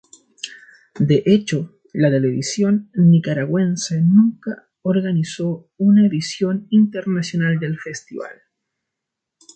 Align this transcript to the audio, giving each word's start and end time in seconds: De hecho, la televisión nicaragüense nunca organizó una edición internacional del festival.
De 0.99 1.21
hecho, 1.27 1.77
la 1.93 2.09
televisión 2.09 2.89
nicaragüense 2.95 4.01
nunca 4.01 4.67
organizó 4.81 5.69
una 5.77 6.07
edición 6.07 6.65
internacional 6.71 7.59
del 7.59 7.77
festival. 7.77 8.41